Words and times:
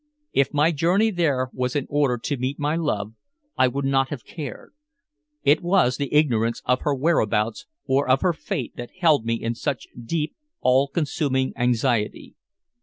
If 0.33 0.51
my 0.51 0.71
journey 0.71 1.11
there 1.11 1.51
was 1.53 1.75
in 1.75 1.85
order 1.87 2.17
to 2.17 2.35
meet 2.37 2.57
my 2.57 2.75
love, 2.75 3.13
I 3.55 3.67
would 3.67 3.85
not 3.85 4.09
have 4.09 4.25
cared. 4.25 4.73
It 5.43 5.61
was 5.61 5.97
the 5.97 6.11
ignorance 6.11 6.63
of 6.65 6.81
her 6.81 6.95
whereabouts 6.95 7.67
or 7.85 8.09
of 8.09 8.21
her 8.21 8.33
fate 8.33 8.75
that 8.77 8.89
held 8.99 9.27
me 9.27 9.35
in 9.35 9.53
such 9.53 9.87
deep, 10.03 10.35
all 10.59 10.87
consuming 10.87 11.53
anxiety. 11.55 12.33